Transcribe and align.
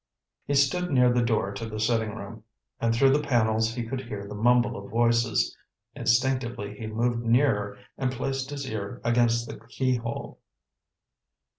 He 0.47 0.55
stood 0.55 0.89
near 0.89 1.13
the 1.13 1.21
door 1.21 1.51
to 1.53 1.69
the 1.69 1.79
sitting 1.79 2.15
room, 2.15 2.43
and 2.79 2.91
through 2.91 3.11
the 3.11 3.21
panels 3.21 3.75
he 3.75 3.85
could 3.85 4.01
hear 4.01 4.27
the 4.27 4.33
mumble 4.33 4.75
of 4.75 4.89
voices. 4.89 5.55
Instinctively 5.93 6.75
he 6.75 6.87
moved 6.87 7.19
nearer 7.23 7.77
and 7.99 8.11
placed 8.11 8.49
his 8.49 8.67
ear 8.67 8.99
against 9.03 9.47
the 9.47 9.59
keyhole. 9.67 10.39